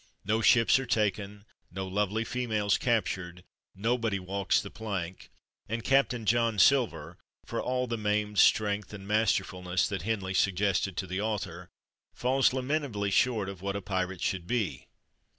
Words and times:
No 0.25 0.41
ships 0.41 0.79
are 0.79 0.87
taken, 0.87 1.45
no 1.71 1.87
lovely 1.87 2.23
females 2.23 2.79
captured, 2.79 3.43
nobody 3.75 4.17
walks 4.19 4.59
the 4.59 4.71
plank, 4.71 5.29
and 5.69 5.83
Captain 5.83 6.25
John 6.25 6.57
Silver, 6.57 7.19
for 7.45 7.61
all 7.61 7.85
the 7.85 7.99
maimed 7.99 8.39
strength 8.39 8.95
and 8.95 9.07
masterfulness 9.07 9.87
that 9.89 10.01
Henley 10.01 10.33
suggested 10.33 10.97
to 10.97 11.05
the 11.05 11.21
author, 11.21 11.69
falls 12.15 12.51
lament 12.51 12.85
ably 12.85 13.11
short 13.11 13.47
of 13.47 13.61
what 13.61 13.75
a 13.75 13.79
pirate 13.83 14.21
should 14.21 14.47
be. 14.47 14.87